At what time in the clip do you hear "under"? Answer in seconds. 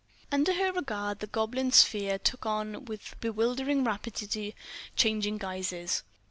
0.31-0.53